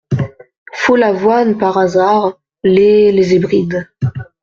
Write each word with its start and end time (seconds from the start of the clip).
Follavoine 0.73 1.59
Par 1.59 1.77
hasard, 1.77 2.39
les… 2.63 3.11
les 3.11 3.35
Hébrides… 3.35 3.87